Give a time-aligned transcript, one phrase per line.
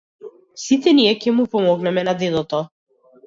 [0.61, 2.65] Сите ние ќе му помогнеме на дедото.